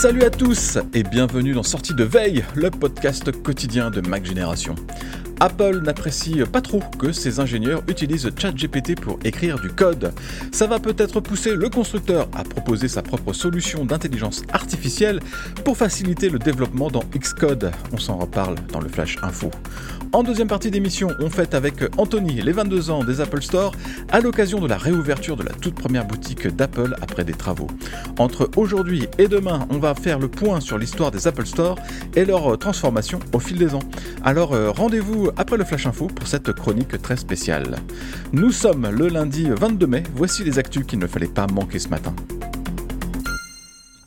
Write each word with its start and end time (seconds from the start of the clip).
Salut 0.00 0.22
à 0.22 0.30
tous 0.30 0.78
et 0.94 1.02
bienvenue 1.02 1.54
dans 1.54 1.64
Sortie 1.64 1.92
de 1.92 2.04
Veille, 2.04 2.44
le 2.54 2.70
podcast 2.70 3.32
quotidien 3.42 3.90
de 3.90 4.00
Mac 4.00 4.24
Génération. 4.24 4.76
Apple 5.40 5.80
n'apprécie 5.82 6.42
pas 6.52 6.60
trop 6.60 6.80
que 6.98 7.12
ses 7.12 7.38
ingénieurs 7.38 7.82
utilisent 7.86 8.30
ChatGPT 8.36 9.00
pour 9.00 9.18
écrire 9.24 9.58
du 9.60 9.70
code. 9.70 10.12
Ça 10.52 10.66
va 10.66 10.80
peut-être 10.80 11.20
pousser 11.20 11.54
le 11.54 11.68
constructeur 11.68 12.28
à 12.34 12.42
proposer 12.42 12.88
sa 12.88 13.02
propre 13.02 13.32
solution 13.32 13.84
d'intelligence 13.84 14.42
artificielle 14.52 15.20
pour 15.64 15.76
faciliter 15.76 16.28
le 16.28 16.38
développement 16.38 16.90
dans 16.90 17.04
Xcode. 17.14 17.70
On 17.92 17.98
s'en 17.98 18.16
reparle 18.16 18.56
dans 18.72 18.80
le 18.80 18.88
Flash 18.88 19.16
Info. 19.22 19.50
En 20.12 20.22
deuxième 20.22 20.48
partie 20.48 20.70
d'émission, 20.70 21.08
on 21.20 21.28
fête 21.28 21.54
avec 21.54 21.74
Anthony 21.98 22.40
les 22.40 22.52
22 22.52 22.90
ans 22.90 23.04
des 23.04 23.20
Apple 23.20 23.42
Store 23.42 23.72
à 24.10 24.20
l'occasion 24.20 24.58
de 24.58 24.66
la 24.66 24.78
réouverture 24.78 25.36
de 25.36 25.42
la 25.42 25.52
toute 25.52 25.74
première 25.74 26.06
boutique 26.06 26.48
d'Apple 26.48 26.96
après 27.02 27.24
des 27.24 27.34
travaux. 27.34 27.66
Entre 28.18 28.50
aujourd'hui 28.56 29.06
et 29.18 29.28
demain, 29.28 29.66
on 29.70 29.78
va 29.78 29.94
faire 29.94 30.18
le 30.18 30.28
point 30.28 30.60
sur 30.60 30.78
l'histoire 30.78 31.10
des 31.10 31.28
Apple 31.28 31.44
Store 31.44 31.76
et 32.16 32.24
leur 32.24 32.58
transformation 32.58 33.20
au 33.34 33.38
fil 33.38 33.58
des 33.58 33.74
ans. 33.74 33.82
Alors 34.24 34.54
euh, 34.54 34.70
après 35.36 35.56
le 35.56 35.64
Flash 35.64 35.86
Info 35.86 36.06
pour 36.06 36.26
cette 36.26 36.52
chronique 36.52 37.00
très 37.02 37.16
spéciale. 37.16 37.76
Nous 38.32 38.50
sommes 38.50 38.88
le 38.90 39.08
lundi 39.08 39.48
22 39.48 39.86
mai, 39.86 40.02
voici 40.14 40.44
les 40.44 40.58
actus 40.58 40.84
qu'il 40.86 40.98
ne 40.98 41.06
fallait 41.06 41.26
pas 41.26 41.46
manquer 41.46 41.78
ce 41.78 41.88
matin. 41.88 42.14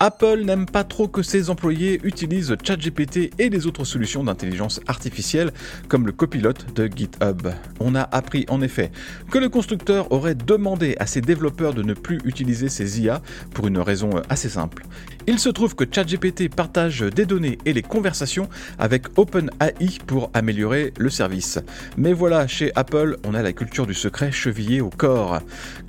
Apple 0.00 0.42
n'aime 0.44 0.66
pas 0.66 0.82
trop 0.82 1.06
que 1.06 1.22
ses 1.22 1.50
employés 1.50 2.00
utilisent 2.02 2.56
ChatGPT 2.62 3.30
et 3.38 3.48
les 3.48 3.66
autres 3.66 3.84
solutions 3.84 4.24
d'intelligence 4.24 4.80
artificielle 4.88 5.52
comme 5.88 6.06
le 6.06 6.12
copilote 6.12 6.74
de 6.74 6.86
GitHub. 6.86 7.48
On 7.80 7.94
a 7.94 8.02
appris 8.02 8.44
en 8.48 8.60
effet 8.60 8.90
que 9.30 9.38
le 9.38 9.48
constructeur 9.48 10.10
aurait 10.10 10.34
demandé 10.34 10.96
à 10.98 11.06
ses 11.06 11.20
développeurs 11.20 11.74
de 11.74 11.82
ne 11.82 11.94
plus 11.94 12.18
utiliser 12.24 12.68
ces 12.68 13.00
IA 13.00 13.22
pour 13.52 13.68
une 13.68 13.78
raison 13.78 14.10
assez 14.28 14.48
simple. 14.48 14.84
Il 15.26 15.38
se 15.38 15.48
trouve 15.48 15.74
que 15.74 15.84
ChatGPT 15.90 16.54
partage 16.54 17.00
des 17.00 17.24
données 17.24 17.56
et 17.64 17.72
les 17.72 17.80
conversations 17.82 18.48
avec 18.78 19.06
OpenAI 19.16 20.00
pour 20.06 20.30
améliorer 20.34 20.92
le 20.98 21.08
service. 21.08 21.58
Mais 21.96 22.12
voilà, 22.12 22.46
chez 22.46 22.72
Apple, 22.74 23.16
on 23.24 23.32
a 23.32 23.40
la 23.40 23.54
culture 23.54 23.86
du 23.86 23.94
secret 23.94 24.32
chevillée 24.32 24.82
au 24.82 24.90
corps. 24.90 25.40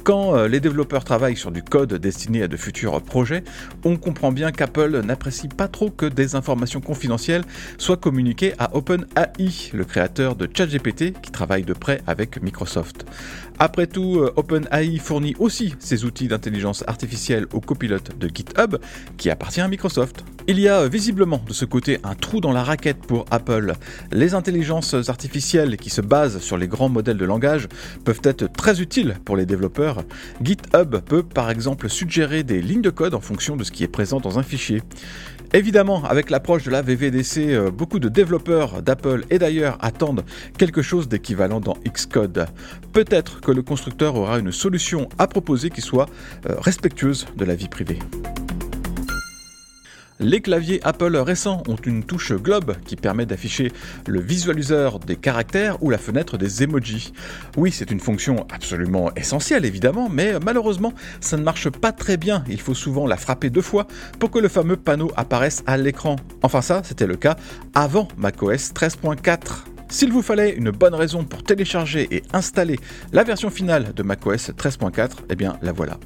Quand 0.06 0.36
euh, 0.36 0.48
les 0.48 0.62
développeurs 0.62 1.04
travaillent 1.04 1.36
sur 1.36 1.52
du 1.52 1.64
code 1.64 1.96
destiné 1.96 2.44
à 2.44 2.48
de 2.48 2.56
futurs 2.56 3.02
projets, 3.02 3.44
comprend 3.98 4.32
bien 4.32 4.52
qu'Apple 4.52 5.02
n'apprécie 5.02 5.48
pas 5.48 5.68
trop 5.68 5.90
que 5.90 6.06
des 6.06 6.36
informations 6.36 6.82
confidentielles 6.82 7.44
soient 7.78 7.98
communiquées 7.98 8.54
à 8.60 8.76
OpenAI, 8.76 9.72
le 9.74 9.86
créateur 9.86 10.36
de 10.36 10.50
ChatGPT 10.52 11.14
qui 11.22 11.32
travaille 11.32 11.64
de 11.64 11.74
près 11.74 12.02
avec 12.08 12.42
Microsoft. 12.42 13.06
Après 13.58 13.88
tout, 13.88 14.20
euh, 14.20 14.34
OpenAI 14.36 14.98
fournit 14.98 15.34
aussi 15.40 15.76
ses 15.80 16.04
outils 16.04 16.28
d'intelligence 16.28 16.84
artificielle 16.88 17.48
au 17.54 17.62
copilote 17.62 18.18
de 18.18 18.28
GitHub 18.28 18.76
qui 19.18 19.30
appartient 19.30 19.62
à 19.62 19.68
Microsoft. 19.68 20.26
Il 20.48 20.60
y 20.60 20.68
a 20.68 20.82
euh, 20.82 20.90
visiblement 20.90 21.42
de 21.48 21.54
ce 21.54 21.64
côté 21.64 22.00
un 22.04 22.16
trou 22.16 22.42
dans 22.42 22.52
la 22.52 22.64
raquette 22.64 23.00
pour 23.00 23.26
Apple. 23.32 23.74
Les 24.12 24.34
intelligences 24.34 24.94
artificielles 25.08 25.78
qui 25.78 25.90
se 25.90 26.02
basent 26.02 26.40
sur 26.40 26.58
les 26.58 26.68
grands 26.68 26.90
modèles 26.90 27.18
de 27.18 27.26
langage 27.26 27.70
peuvent 28.04 28.22
être 28.24 28.52
très 28.52 28.82
utiles 28.82 29.16
pour 29.24 29.38
les 29.38 29.46
développeurs. 29.46 30.04
GitHub 30.44 30.98
peut 30.98 31.24
par 31.24 31.50
exemple 31.50 31.90
suggérer 31.90 32.44
des 32.44 32.62
lignes 32.62 32.82
de 32.82 32.90
code 32.90 33.14
en 33.14 33.22
fonction 33.22 33.56
de 33.56 33.64
ce 33.64 33.72
qui 33.72 33.84
est 33.84 33.88
présent 33.88 34.20
dans 34.20 34.38
un 34.38 34.44
fichier. 34.44 34.82
Évidemment, 35.54 36.04
avec 36.04 36.32
l'approche 36.32 36.64
de 36.64 36.72
la 36.72 36.82
VVDC, 36.82 37.38
euh, 37.38 37.72
beaucoup 37.72 38.00
de 38.00 38.10
développeurs 38.10 38.82
d'Apple 38.82 39.24
et 39.30 39.40
d'ailleurs 39.40 39.78
attendent 39.80 40.26
quelque 40.58 40.82
chose 40.82 41.08
d'équivalent 41.08 41.62
dans 41.62 41.78
Xcode. 41.88 42.48
Peut-être 42.92 43.40
le 43.52 43.62
constructeur 43.62 44.16
aura 44.16 44.40
une 44.40 44.52
solution 44.52 45.10
à 45.18 45.28
proposer 45.28 45.70
qui 45.70 45.82
soit 45.82 46.08
euh, 46.50 46.56
respectueuse 46.60 47.28
de 47.36 47.46
la 47.46 47.56
vie 47.56 47.70
privée. 47.70 48.00
Les 50.20 50.40
claviers 50.40 50.80
Apple 50.84 51.18
récents 51.18 51.62
ont 51.68 51.76
une 51.76 52.04
touche 52.06 52.32
globe 52.32 52.78
qui 52.86 52.96
permet 52.96 53.26
d'afficher 53.26 53.74
le 54.08 54.22
visualiseur 54.22 55.00
des 55.00 55.18
caractères 55.18 55.84
ou 55.84 55.90
la 55.90 55.98
fenêtre 55.98 56.38
des 56.38 56.64
emojis. 56.64 57.12
Oui, 57.58 57.70
c'est 57.74 57.92
une 57.92 58.00
fonction 58.00 58.48
absolument 58.50 59.14
essentielle 59.16 59.66
évidemment, 59.66 60.08
mais 60.08 60.40
malheureusement, 60.40 60.94
ça 61.20 61.36
ne 61.36 61.44
marche 61.44 61.70
pas 61.70 61.92
très 61.92 62.16
bien. 62.16 62.46
Il 62.48 62.62
faut 62.62 62.74
souvent 62.74 63.08
la 63.08 63.18
frapper 63.18 63.50
deux 63.50 63.62
fois 63.62 63.88
pour 64.18 64.32
que 64.32 64.40
le 64.40 64.48
fameux 64.48 64.78
panneau 64.78 65.12
apparaisse 65.18 65.64
à 65.68 65.76
l'écran. 65.76 66.16
Enfin 66.44 66.62
ça, 66.62 66.82
c'était 66.86 67.08
le 67.08 67.18
cas 67.18 67.36
avant 67.74 68.08
macOS 68.18 68.72
13.4. 68.74 69.75
S'il 69.88 70.12
vous 70.12 70.22
fallait 70.22 70.56
une 70.56 70.72
bonne 70.72 70.96
raison 70.96 71.24
pour 71.24 71.44
télécharger 71.44 72.08
et 72.12 72.24
installer 72.34 72.80
la 73.14 73.24
version 73.24 73.50
finale 73.50 73.94
de 73.94 74.04
macOS 74.04 74.50
13.4, 74.50 75.12
eh 75.30 75.36
bien 75.36 75.58
la 75.62 75.72
voilà. 75.72 75.98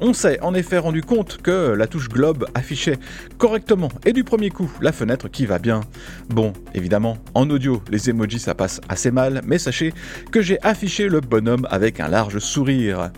On 0.00 0.12
s'est 0.12 0.40
en 0.40 0.54
effet 0.54 0.78
rendu 0.78 1.02
compte 1.02 1.38
que 1.42 1.72
la 1.72 1.86
touche 1.86 2.08
globe 2.08 2.46
affichait 2.54 2.98
correctement 3.38 3.90
et 4.04 4.12
du 4.12 4.24
premier 4.24 4.50
coup 4.50 4.70
la 4.80 4.92
fenêtre 4.92 5.28
qui 5.28 5.46
va 5.46 5.58
bien. 5.58 5.80
Bon, 6.28 6.52
évidemment, 6.74 7.18
en 7.34 7.48
audio, 7.50 7.82
les 7.90 8.10
emojis 8.10 8.40
ça 8.40 8.54
passe 8.54 8.80
assez 8.88 9.10
mal, 9.10 9.42
mais 9.46 9.58
sachez 9.58 9.94
que 10.32 10.42
j'ai 10.42 10.60
affiché 10.62 11.08
le 11.08 11.20
bonhomme 11.20 11.66
avec 11.70 12.00
un 12.00 12.08
large 12.08 12.38
sourire. 12.38 13.10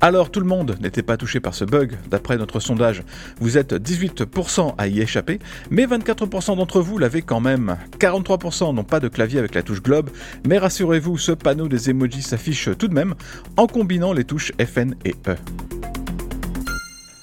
Alors 0.00 0.30
tout 0.30 0.40
le 0.40 0.46
monde 0.46 0.76
n'était 0.80 1.02
pas 1.02 1.16
touché 1.16 1.40
par 1.40 1.54
ce 1.54 1.64
bug, 1.64 1.96
d'après 2.10 2.36
notre 2.36 2.60
sondage. 2.60 3.02
Vous 3.40 3.56
êtes 3.56 3.74
18% 3.74 4.74
à 4.76 4.88
y 4.88 5.00
échapper, 5.00 5.38
mais 5.70 5.86
24% 5.86 6.56
d'entre 6.56 6.80
vous 6.80 6.98
l'avaient 6.98 7.22
quand 7.22 7.40
même. 7.40 7.76
43% 7.98 8.74
n'ont 8.74 8.84
pas 8.84 9.00
de 9.00 9.08
clavier 9.08 9.38
avec 9.38 9.54
la 9.54 9.62
touche 9.62 9.82
globe, 9.82 10.10
mais 10.46 10.58
rassurez-vous, 10.58 11.18
ce 11.18 11.32
panneau 11.32 11.68
des 11.68 11.90
emojis 11.90 12.22
s'affiche 12.22 12.68
tout 12.78 12.88
de 12.88 12.94
même 12.94 13.14
en 13.56 13.66
combinant 13.66 14.12
les 14.12 14.24
touches 14.24 14.52
FN 14.58 14.94
et 15.04 15.14
E. 15.26 15.36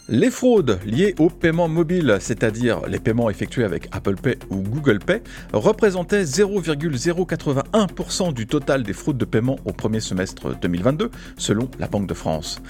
Les 0.10 0.30
fraudes 0.30 0.80
liées 0.86 1.16
au 1.18 1.30
paiement 1.30 1.70
mobile, 1.70 2.18
c'est-à-dire 2.20 2.82
les 2.88 3.00
paiements 3.00 3.30
effectués 3.30 3.64
avec 3.64 3.88
Apple 3.94 4.16
Pay 4.16 4.38
ou 4.50 4.58
Google 4.58 5.00
Pay, 5.00 5.22
représentaient 5.54 6.24
0,081% 6.24 8.34
du 8.34 8.46
total 8.46 8.84
des 8.84 8.92
fraudes 8.92 9.18
de 9.18 9.24
paiement 9.24 9.60
au 9.64 9.72
premier 9.72 10.02
semestre 10.02 10.60
2022, 10.60 11.10
selon 11.38 11.72
la 11.80 11.88
Banque 11.88 12.08
de 12.08 12.14
France. 12.14 12.62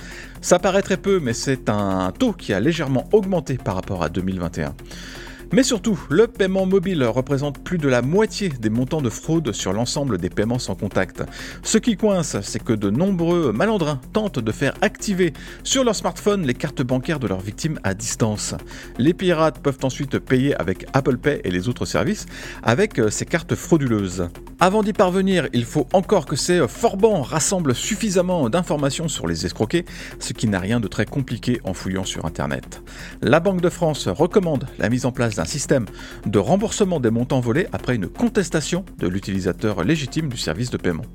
Ça 0.41 0.59
paraît 0.59 0.83
très 0.83 0.97
peu, 0.97 1.19
mais 1.19 1.33
c'est 1.33 1.69
un 1.69 2.11
taux 2.11 2.33
qui 2.33 2.53
a 2.53 2.59
légèrement 2.59 3.09
augmenté 3.11 3.57
par 3.57 3.73
rapport 3.73 4.03
à 4.03 4.09
2021. 4.09 4.75
Mais 5.53 5.61
surtout, 5.61 5.99
le 6.09 6.25
paiement 6.25 6.65
mobile 6.65 7.03
représente 7.03 7.63
plus 7.63 7.77
de 7.77 7.87
la 7.87 8.01
moitié 8.01 8.49
des 8.49 8.71
montants 8.71 9.03
de 9.03 9.09
fraude 9.11 9.51
sur 9.51 9.71
l'ensemble 9.71 10.17
des 10.17 10.31
paiements 10.31 10.57
sans 10.57 10.73
contact. 10.73 11.21
Ce 11.61 11.77
qui 11.77 11.95
coince, 11.95 12.37
c'est 12.41 12.63
que 12.63 12.73
de 12.73 12.89
nombreux 12.89 13.51
malandrins 13.51 14.01
tentent 14.13 14.39
de 14.39 14.51
faire 14.51 14.73
activer 14.81 15.31
sur 15.63 15.83
leur 15.83 15.95
smartphone 15.95 16.47
les 16.47 16.55
cartes 16.55 16.81
bancaires 16.81 17.19
de 17.19 17.27
leurs 17.27 17.39
victimes 17.39 17.79
à 17.83 17.93
distance. 17.93 18.55
Les 18.97 19.13
pirates 19.13 19.59
peuvent 19.59 19.77
ensuite 19.83 20.17
payer 20.17 20.55
avec 20.59 20.87
Apple 20.93 21.19
Pay 21.19 21.41
et 21.43 21.51
les 21.51 21.69
autres 21.69 21.85
services 21.85 22.25
avec 22.63 22.97
euh, 22.97 23.11
ces 23.11 23.27
cartes 23.27 23.53
frauduleuses. 23.53 24.29
Avant 24.59 24.81
d'y 24.81 24.93
parvenir, 24.93 25.49
il 25.53 25.65
faut 25.65 25.87
encore 25.93 26.25
que 26.25 26.35
ces 26.35 26.67
forbans 26.67 27.21
rassemblent 27.21 27.75
suffisamment 27.75 28.49
d'informations 28.49 29.07
sur 29.07 29.27
les 29.27 29.45
escroqués, 29.45 29.85
ce 30.17 30.33
qui 30.33 30.47
n'a 30.47 30.59
rien 30.59 30.79
de 30.79 30.87
très 30.87 31.05
compliqué 31.05 31.61
en 31.63 31.75
fouillant 31.75 32.05
sur 32.05 32.25
Internet. 32.25 32.81
La 33.21 33.39
Banque 33.39 33.61
de 33.61 33.69
France 33.69 34.07
recommande 34.07 34.65
la 34.79 34.89
mise 34.89 35.05
en 35.05 35.11
place 35.11 35.35
d'un 35.35 35.42
système 35.45 35.85
de 36.25 36.39
remboursement 36.39 36.99
des 36.99 37.09
montants 37.09 37.39
volés 37.39 37.67
après 37.71 37.95
une 37.95 38.07
contestation 38.07 38.85
de 38.99 39.07
l'utilisateur 39.07 39.83
légitime 39.83 40.29
du 40.29 40.37
service 40.37 40.69
de 40.69 40.77
paiement. 40.77 41.05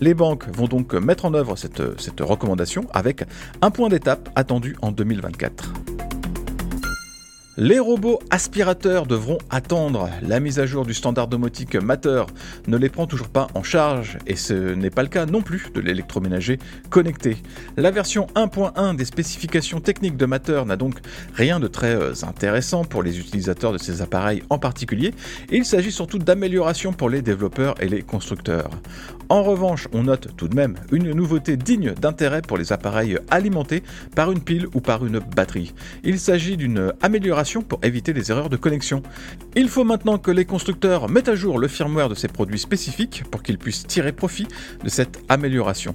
Les 0.00 0.14
banques 0.14 0.44
vont 0.54 0.66
donc 0.66 0.94
mettre 0.94 1.24
en 1.24 1.34
œuvre 1.34 1.56
cette, 1.56 2.00
cette 2.00 2.20
recommandation 2.20 2.86
avec 2.92 3.24
un 3.62 3.70
point 3.70 3.88
d'étape 3.88 4.28
attendu 4.34 4.76
en 4.82 4.92
2024. 4.92 5.95
Les 7.58 7.78
robots 7.78 8.18
aspirateurs 8.28 9.06
devront 9.06 9.38
attendre. 9.48 10.10
La 10.20 10.40
mise 10.40 10.58
à 10.58 10.66
jour 10.66 10.84
du 10.84 10.92
standard 10.92 11.26
domotique 11.26 11.74
Matter 11.74 12.24
ne 12.68 12.76
les 12.76 12.90
prend 12.90 13.06
toujours 13.06 13.30
pas 13.30 13.46
en 13.54 13.62
charge 13.62 14.18
et 14.26 14.36
ce 14.36 14.74
n'est 14.74 14.90
pas 14.90 15.02
le 15.02 15.08
cas 15.08 15.24
non 15.24 15.40
plus 15.40 15.70
de 15.74 15.80
l'électroménager 15.80 16.58
connecté. 16.90 17.38
La 17.78 17.90
version 17.90 18.26
1.1 18.34 18.94
des 18.96 19.06
spécifications 19.06 19.80
techniques 19.80 20.18
de 20.18 20.26
Matter 20.26 20.64
n'a 20.66 20.76
donc 20.76 20.98
rien 21.32 21.58
de 21.58 21.66
très 21.66 21.94
euh, 21.94 22.12
intéressant 22.28 22.84
pour 22.84 23.02
les 23.02 23.18
utilisateurs 23.18 23.72
de 23.72 23.78
ces 23.78 24.02
appareils 24.02 24.42
en 24.50 24.58
particulier. 24.58 25.14
Il 25.50 25.64
s'agit 25.64 25.92
surtout 25.92 26.18
d'améliorations 26.18 26.92
pour 26.92 27.08
les 27.08 27.22
développeurs 27.22 27.74
et 27.80 27.88
les 27.88 28.02
constructeurs. 28.02 28.68
En 29.30 29.42
revanche, 29.42 29.88
on 29.92 30.04
note 30.04 30.28
tout 30.36 30.46
de 30.46 30.54
même 30.54 30.76
une 30.92 31.10
nouveauté 31.12 31.56
digne 31.56 31.94
d'intérêt 31.94 32.42
pour 32.42 32.58
les 32.58 32.72
appareils 32.72 33.18
alimentés 33.30 33.82
par 34.14 34.30
une 34.30 34.40
pile 34.40 34.66
ou 34.74 34.80
par 34.80 35.04
une 35.06 35.18
batterie. 35.18 35.74
Il 36.04 36.20
s'agit 36.20 36.58
d'une 36.58 36.92
amélioration 37.00 37.45
pour 37.46 37.78
éviter 37.82 38.12
les 38.12 38.30
erreurs 38.30 38.50
de 38.50 38.56
connexion. 38.56 39.02
Il 39.54 39.68
faut 39.68 39.84
maintenant 39.84 40.18
que 40.18 40.30
les 40.30 40.44
constructeurs 40.44 41.08
mettent 41.08 41.28
à 41.28 41.36
jour 41.36 41.58
le 41.58 41.68
firmware 41.68 42.08
de 42.08 42.14
ces 42.14 42.28
produits 42.28 42.58
spécifiques 42.58 43.24
pour 43.30 43.42
qu'ils 43.42 43.58
puissent 43.58 43.86
tirer 43.86 44.12
profit 44.12 44.48
de 44.82 44.88
cette 44.88 45.20
amélioration. 45.28 45.94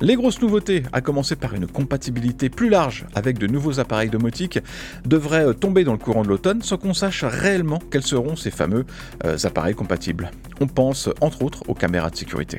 Les 0.00 0.16
grosses 0.16 0.40
nouveautés, 0.40 0.82
à 0.92 1.00
commencer 1.00 1.36
par 1.36 1.54
une 1.54 1.66
compatibilité 1.66 2.48
plus 2.48 2.68
large 2.68 3.06
avec 3.14 3.38
de 3.38 3.46
nouveaux 3.46 3.80
appareils 3.80 4.10
domotiques, 4.10 4.58
devraient 5.04 5.54
tomber 5.54 5.84
dans 5.84 5.92
le 5.92 5.98
courant 5.98 6.22
de 6.22 6.28
l'automne 6.28 6.62
sans 6.62 6.76
qu'on 6.76 6.94
sache 6.94 7.24
réellement 7.24 7.78
quels 7.90 8.02
seront 8.02 8.36
ces 8.36 8.50
fameux 8.50 8.84
euh, 9.24 9.36
appareils 9.44 9.74
compatibles. 9.74 10.30
On 10.60 10.66
pense 10.66 11.08
entre 11.20 11.42
autres 11.42 11.62
aux 11.68 11.74
caméras 11.74 12.10
de 12.10 12.16
sécurité. 12.16 12.58